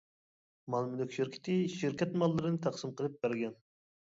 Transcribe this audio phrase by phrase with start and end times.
[0.75, 3.59] مال-مۈلۈك شىركىتى شىركەت ماللىرىنى تەقسىم قىلىپ بەرگەن.